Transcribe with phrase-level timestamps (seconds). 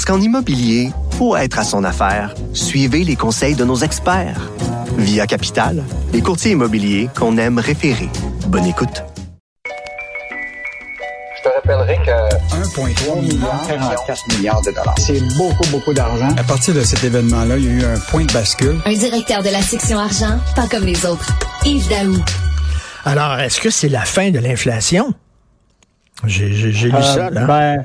[0.00, 4.50] Parce qu'en immobilier, pour être à son affaire, suivez les conseils de nos experts.
[4.96, 5.84] Via Capital,
[6.14, 8.08] les courtiers immobiliers qu'on aime référer.
[8.46, 9.04] Bonne écoute.
[11.36, 14.94] Je te rappellerai que 1,3 milliard, 44 milliards de dollars.
[14.96, 16.30] c'est beaucoup, beaucoup d'argent.
[16.38, 18.80] À partir de cet événement-là, il y a eu un point de bascule.
[18.86, 21.30] Un directeur de la section argent, pas comme les autres.
[21.66, 22.16] Yves Daou.
[23.04, 25.12] Alors, est-ce que c'est la fin de l'inflation?
[26.24, 27.44] J'ai lu Euh, ça, là.
[27.44, 27.84] Ben,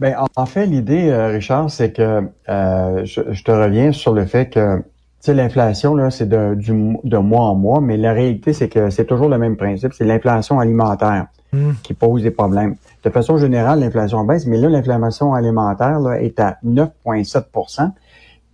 [0.00, 4.12] ben, en- en fait, l'idée, euh, Richard, c'est que euh, je, je te reviens sur
[4.12, 7.96] le fait que tu sais, l'inflation, là, c'est de, du, de mois en mois, mais
[7.96, 11.74] la réalité, c'est que c'est toujours le même principe, c'est l'inflation alimentaire Hmm.
[11.84, 12.74] qui pose des problèmes.
[13.04, 17.92] De façon générale, l'inflation baisse, mais là, l'inflation alimentaire là, est à 9,7%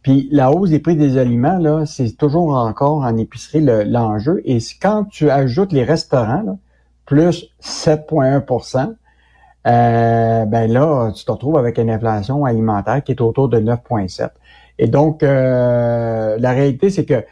[0.02, 4.42] Puis la hausse des prix des aliments, là, c'est toujours encore en épicerie le- l'enjeu.
[4.44, 6.56] Et quand tu ajoutes les restaurants, là,
[7.06, 8.96] plus 7,1
[9.66, 14.30] euh, ben là, tu te retrouves avec une inflation alimentaire qui est autour de 9,7.
[14.78, 17.22] Et donc, euh, la réalité, c'est que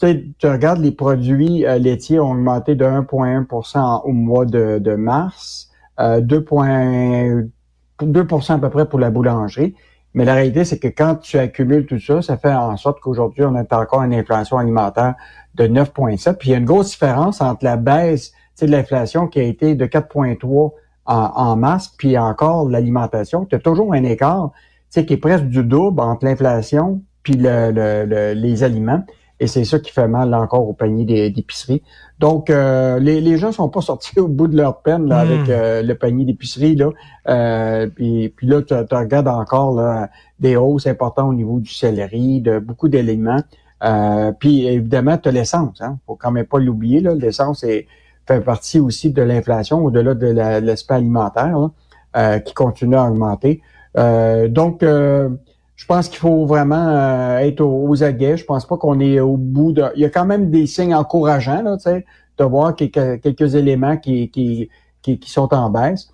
[0.00, 6.20] tu regardes les produits euh, laitiers ont augmenté de 1,1% au mois de, mars, euh,
[6.20, 9.74] 2,2% à peu près pour la boulangerie.
[10.14, 13.44] Mais la réalité, c'est que quand tu accumules tout ça, ça fait en sorte qu'aujourd'hui,
[13.44, 15.14] on a encore une inflation alimentaire
[15.56, 16.36] de 9,7.
[16.36, 19.74] Puis il y a une grosse différence entre la baisse de l'inflation qui a été
[19.74, 20.72] de 4,3
[21.06, 23.44] en, en mars, puis encore l'alimentation.
[23.44, 27.34] Tu as toujours un écart tu sais, qui est presque du double entre l'inflation puis
[27.34, 29.02] le, le- le- les aliments.
[29.40, 31.82] Et c'est ça qui fait mal là, encore au panier d'épicerie.
[32.20, 35.48] Donc, euh, les, les gens sont pas sortis au bout de leur peine là, avec
[35.48, 36.76] euh, le panier d'épicerie.
[36.76, 36.90] Là.
[37.28, 40.08] Euh, puis, puis là, tu, tu regardes encore là,
[40.38, 43.42] des hausses importantes au niveau du céleri, de beaucoup d'éléments.
[43.82, 45.80] Euh, puis évidemment, tu as l'essence.
[45.80, 45.98] Hein.
[46.06, 47.00] faut quand même pas l'oublier.
[47.00, 47.14] là.
[47.14, 47.86] L'essence est,
[48.26, 51.70] fait partie aussi de l'inflation, au-delà de la- de l'aspect alimentaire,
[52.16, 53.60] euh, qui continue à augmenter.
[53.96, 55.28] Euh, donc, euh,
[55.76, 58.36] je pense qu'il faut vraiment euh, être aux, aguets.
[58.36, 59.84] Je pense pas qu'on est au bout de.
[59.96, 64.68] Il y a quand même des signes encourageants, là, de voir quelques, éléments qui, qui,
[65.02, 66.08] qui, sont en baisse.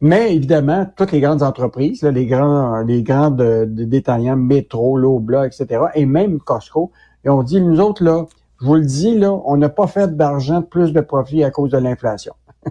[0.00, 5.46] Mais évidemment, toutes les grandes entreprises, là, les grands, les grands de détaillants, Métro, Lobla,
[5.46, 6.90] etc., et même Costco,
[7.24, 8.24] ils ont dit, nous autres, là,
[8.60, 11.70] je vous le dis, là, on n'a pas fait d'argent, plus de profit à cause
[11.70, 12.34] de l'inflation.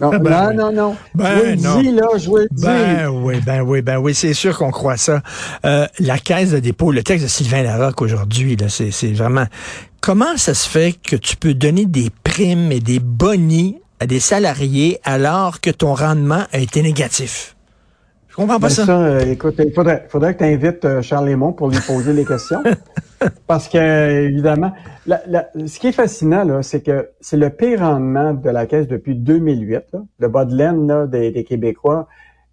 [0.00, 0.56] non, Ben non, oui.
[0.56, 0.96] non, non.
[1.14, 1.44] Ben je vous
[1.78, 2.64] le dis, là, je vous le dis.
[2.64, 5.20] Ben oui, ben oui, ben oui, c'est sûr qu'on croit ça.
[5.64, 9.46] Euh, la caisse de dépôt, le texte de Sylvain Larocque aujourd'hui, là, c'est, c'est vraiment...
[10.00, 14.20] Comment ça se fait que tu peux donner des primes et des bonis à des
[14.20, 17.53] salariés alors que ton rendement a été négatif?
[18.34, 18.84] Je comprends pas Ben ça.
[18.84, 22.12] ça, euh, écoute, il faudrait, faudrait que tu invites euh, Charles Lémon pour lui poser
[22.12, 22.64] les questions.
[23.46, 24.72] Parce que, évidemment,
[25.06, 28.66] la- la- ce qui est fascinant, là, c'est que c'est le pire rendement de la
[28.66, 29.84] Caisse depuis 2008.
[29.92, 30.00] Là.
[30.18, 32.08] Le bas de laine là, des, des Québécois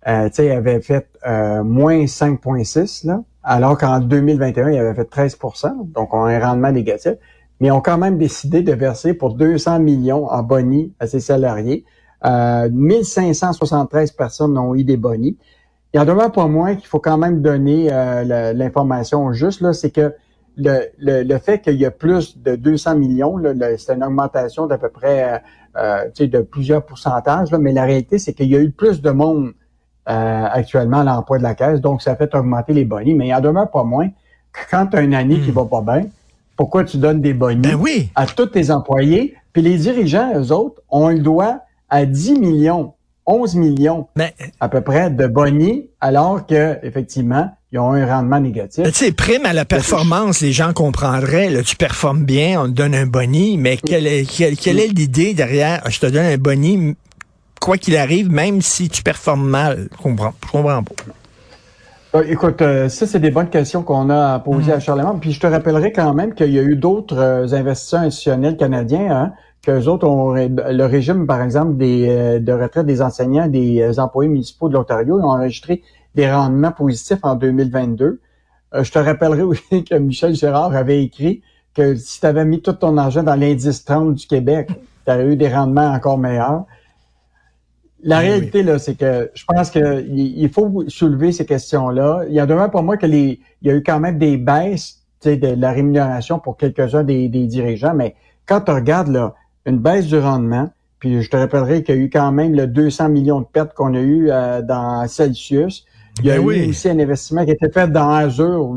[0.07, 5.11] euh, tu sais, avait fait euh, moins 5,6, là, alors qu'en 2021, il avait fait
[5.11, 7.13] 13% donc on a un rendement négatif.
[7.59, 11.19] Mais ils ont quand même décidé de verser pour 200 millions en boni à ses
[11.19, 11.85] salariés.
[12.23, 15.37] Euh, 1573 personnes ont eu des bonis.
[15.93, 19.91] Il en demeure pas moins qu'il faut quand même donner euh, l'information juste, là, c'est
[19.91, 20.13] que
[20.57, 23.41] le, le, le fait qu'il y a plus de 200 millions,
[23.77, 25.37] c'est une augmentation d'à peu près euh,
[25.77, 29.11] euh, de plusieurs pourcentages, là, mais la réalité, c'est qu'il y a eu plus de
[29.11, 29.53] monde
[30.09, 33.33] euh, actuellement à l'emploi de la caisse, donc ça fait augmenter les bonis, mais il
[33.33, 34.09] en demeure pas moins
[34.51, 36.07] que quand tu as une année qui va pas bien,
[36.57, 38.09] pourquoi tu donnes des bonis Ben oui.
[38.15, 42.93] à tous tes employés, puis les dirigeants, eux autres, on le doit à 10 millions,
[43.25, 48.39] 11 millions Mais, à peu près de bonnies, alors que effectivement, ils ont un rendement
[48.39, 48.83] négatif.
[48.85, 52.71] tu sais, prime à la performance, les gens comprendraient, là, tu performes bien, on te
[52.71, 56.37] donne un boni, mais quelle est, quelle, quelle est l'idée derrière, je te donne un
[56.37, 56.95] boni,
[57.61, 59.87] quoi qu'il arrive, même si tu performes mal?
[59.91, 60.93] Je comprends, je comprends pas.
[62.13, 65.19] Euh, écoute, euh, ça, c'est des bonnes questions qu'on a posées à Charlemagne.
[65.21, 69.09] Puis je te rappellerai quand même qu'il y a eu d'autres euh, investisseurs institutionnels canadiens,
[69.09, 73.81] hein, qu'eux autres ont le régime, par exemple, des, euh, de retraite des enseignants, des
[73.81, 75.83] euh, employés municipaux de l'Ontario, ont enregistré
[76.15, 78.19] des rendements positifs en 2022.
[78.73, 81.41] Euh, je te rappellerai aussi que Michel Gérard avait écrit
[81.75, 84.69] que si tu avais mis tout ton argent dans l'indice 30 du Québec,
[85.05, 86.65] tu aurais eu des rendements encore meilleurs.
[88.03, 92.23] la Oui, réalité, là, c'est que je pense que il il faut soulever ces questions-là.
[92.27, 94.37] Il y a demain pour moi que les, il y a eu quand même des
[94.37, 98.15] baisses de la rémunération pour quelques-uns des, des dirigeants, mais
[98.47, 99.35] quand tu regardes là,
[99.65, 100.69] une baisse du rendement,
[100.99, 103.73] puis je te rappellerai qu'il y a eu quand même le 200 millions de pertes
[103.73, 105.85] qu'on a eu euh, dans Celsius.
[106.19, 106.69] Il y a Ben eu oui.
[106.69, 108.69] aussi un investissement qui a été fait dans Azure,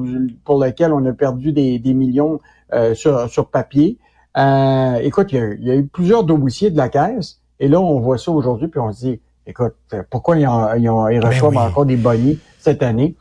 [0.44, 2.38] pour lequel on a perdu des, des millions
[2.72, 3.98] euh, sur, sur papier.
[4.36, 7.68] Euh, écoute, il y, a, il y a eu plusieurs dossiers de la caisse, et
[7.68, 9.74] là, on voit ça aujourd'hui, puis on se dit, écoute,
[10.10, 11.62] pourquoi ils, ont, ils, ont, ils Ben reçoivent oui.
[11.62, 13.14] encore des bonnies cette année?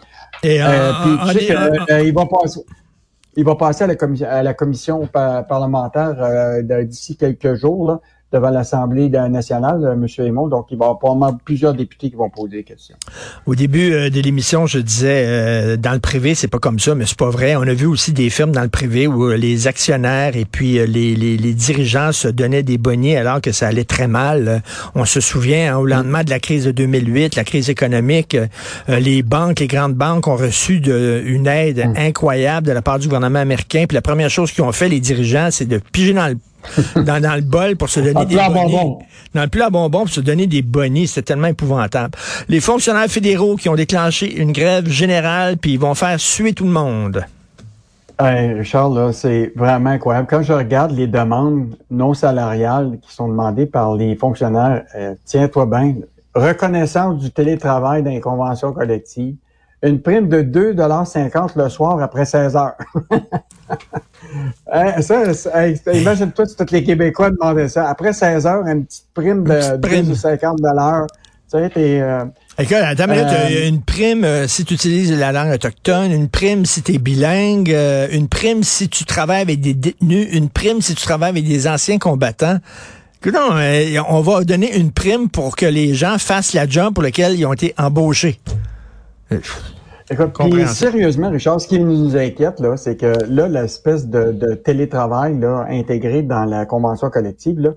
[0.44, 2.62] Et en- Euh, puis tu sais que, euh, il va passer.
[3.36, 8.02] Il va passer à la, commission parlementaire euh, d'ici quelques jours là,
[8.34, 10.08] devant l'Assemblée nationale, euh, M.
[10.18, 10.48] Raymond.
[10.48, 12.96] Donc, il va y avoir probablement plusieurs députés qui vont poser des questions.
[13.46, 16.96] Au début euh, de l'émission, je disais euh, dans le privé, c'est pas comme ça,
[16.96, 17.56] mais c'est pas vrai.
[17.56, 20.74] On a vu aussi des firmes dans le privé où euh, les actionnaires et puis
[20.74, 24.62] les, les, les dirigeants se donnaient des bonnets alors que ça allait très mal.
[24.96, 29.00] On se souvient, hein, au lendemain de la crise de 2008, la crise économique, euh,
[29.00, 33.08] les banques, les grandes banques ont reçu de, une aide incroyable de la part du
[33.08, 33.86] gouvernement américain.
[33.88, 36.38] Puis la première chose qu'ils ont fait, les dirigeants, c'est de piger dans le
[36.96, 39.00] dans, dans le bol pour se donner des plein bonnets bonbon.
[39.34, 41.08] dans le plat à bonbons pour se donner des bonnies.
[41.08, 42.18] C'était tellement épouvantable.
[42.50, 46.66] Les fonctionnaires fédéraux qui ont déclenché une grève générale, puis ils vont faire suer tout
[46.66, 47.26] le monde.
[48.20, 50.28] Hey, Richard, là, c'est vraiment incroyable.
[50.30, 55.66] Quand je regarde les demandes non salariales qui sont demandées par les fonctionnaires, euh, tiens-toi
[55.66, 55.96] bien,
[56.36, 59.36] reconnaissance du télétravail dans les conventions collectives,
[59.84, 62.76] une prime de 2,50 le soir après 16 heures.
[64.72, 65.24] Hein, ça,
[65.94, 67.88] imagine-toi si tous les Québécois demandaient ça.
[67.88, 70.12] Après 16 heures, une petite prime de Une petite prime.
[70.12, 71.08] 2,50 de l'heure.
[71.52, 72.02] Tu sais, t'es...
[72.02, 72.24] euh,
[72.58, 76.66] Écoute, attends, une Euh, une prime euh, si tu utilises la langue autochtone, une prime
[76.66, 80.82] si tu es bilingue, euh, une prime si tu travailles avec des détenus, une prime
[80.82, 82.58] si tu travailles avec des anciens combattants.
[83.32, 83.52] Non,
[84.10, 87.46] on va donner une prime pour que les gens fassent la job pour laquelle ils
[87.46, 88.40] ont été embauchés.
[89.32, 89.40] Euh,
[90.12, 94.54] Écoute, puis sérieusement, Richard, ce qui nous inquiète, là, c'est que là, l'espèce de, de
[94.54, 97.70] télétravail là, intégré dans la convention collective, là,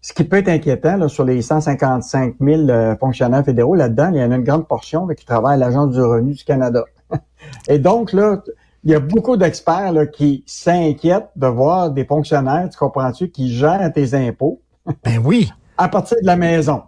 [0.00, 4.18] ce qui peut être inquiétant là, sur les 155 000 euh, fonctionnaires fédéraux, là-dedans, il
[4.18, 6.84] y en a une grande portion là, qui travaille à l'Agence du revenu du Canada.
[7.68, 8.42] Et donc, là,
[8.84, 13.50] il y a beaucoup d'experts là, qui s'inquiètent de voir des fonctionnaires, tu comprends-tu, qui
[13.50, 14.60] gèrent tes impôts
[15.04, 15.50] Ben oui.
[15.78, 16.82] à partir de la maison.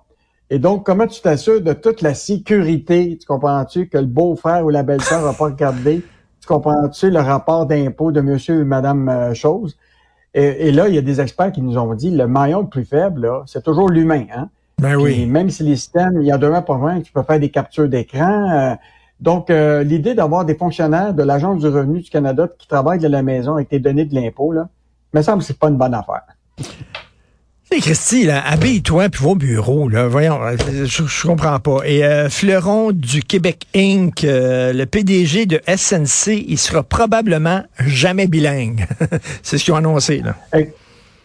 [0.48, 4.70] Et donc, comment tu t'assures de toute la sécurité, tu comprends-tu, que le beau-frère ou
[4.70, 6.04] la belle-sœur va pas regarder,
[6.40, 9.76] tu comprends-tu, le rapport d'impôt de monsieur ou madame euh, chose?
[10.34, 12.68] Et, et là, il y a des experts qui nous ont dit, le maillon le
[12.68, 14.26] plus faible, là, c'est toujours l'humain.
[14.32, 14.48] Hein?
[14.78, 15.26] Ben Puis oui.
[15.26, 17.88] même si les systèmes, il y a demain pas loin, tu peux faire des captures
[17.88, 18.50] d'écran.
[18.52, 18.74] euh,
[19.18, 23.08] donc, euh, l'idée d'avoir des fonctionnaires de l'Agence du revenu du Canada qui travaillent de
[23.08, 24.68] la maison avec tes données de l'impôt, là,
[25.14, 26.22] me semble que c'est pas une bonne affaire.
[27.68, 30.06] Hey, Christy, habille-toi puis va au bureau, là.
[30.06, 31.80] Voyons, euh, je, je comprends pas.
[31.84, 38.28] Et euh, Fleuron du Québec Inc., euh, le PDG de SNC, il sera probablement jamais
[38.28, 38.86] bilingue.
[39.42, 40.36] C'est ce qu'ils ont annoncé, là.
[40.54, 40.72] É-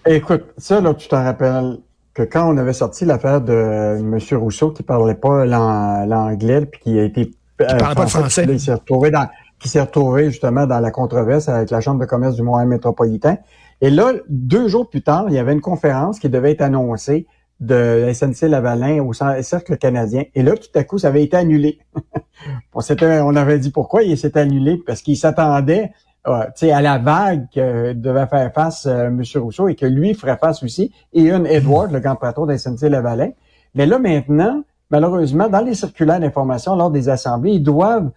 [0.07, 1.77] Écoute, ça, là, tu te rappelles
[2.15, 4.17] que quand on avait sorti l'affaire de M.
[4.31, 7.31] Rousseau qui parlait pas l'an- l'anglais, puis qui a été...
[7.61, 8.47] euh, parlait pas français.
[8.47, 9.27] là, il s'est retrouvé dans,
[9.59, 13.37] qui s'est retrouvé justement dans la controverse avec la Chambre de commerce du Montréal métropolitain.
[13.81, 17.27] Et là, deux jours plus tard, il y avait une conférence qui devait être annoncée
[17.59, 20.23] de SNC Lavalin au Cercle canadien.
[20.35, 21.79] Et là, tout à coup, ça avait été annulé.
[22.73, 25.91] on, on avait dit pourquoi il s'était annulé, parce qu'il s'attendait
[26.27, 29.23] euh, à la vague que devait faire face euh, M.
[29.35, 32.89] Rousseau et que lui ferait face aussi, et Ian Edward, le grand patron de SNC
[32.89, 33.31] Lavalin.
[33.73, 38.11] Mais là, maintenant, malheureusement, dans les circulaires d'information lors des assemblées, ils doivent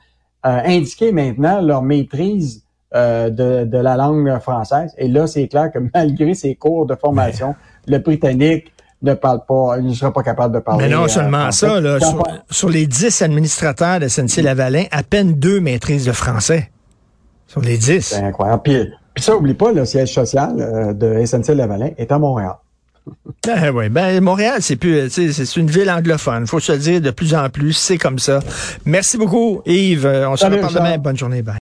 [0.44, 2.63] euh, indiquer maintenant leur maîtrise
[2.94, 4.94] euh, de, de la langue française.
[4.98, 7.54] Et là, c'est clair que malgré ses cours de formation,
[7.86, 8.72] le Britannique
[9.02, 10.84] ne parle pas, il ne sera pas capable de parler.
[10.84, 15.02] Mais non euh, seulement ça, là, sur, sur les 10 administrateurs de SNC Lavalin, à
[15.02, 16.70] peine deux maîtrisent le français.
[17.46, 18.00] Sur les 10.
[18.00, 18.62] C'est incroyable.
[18.62, 22.54] Puis, puis ça, oublie pas, le siège social euh, de SNC Lavalin est à Montréal.
[23.46, 26.46] Ben oui, ben Montréal, c'est plus, c'est une ville anglophone.
[26.46, 28.40] Faut se le dire de plus en plus, c'est comme ça.
[28.86, 30.06] Merci beaucoup, Yves.
[30.06, 30.96] On se reparle demain.
[30.96, 31.42] Bonne journée.
[31.42, 31.52] Bye.